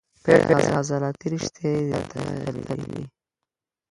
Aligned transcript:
پېړې 0.23 0.65
عضلاتي 0.77 1.27
رشتې 1.33 1.67
زیاتره 1.89 2.29
غښتلي 2.53 2.87
دي. 2.93 3.03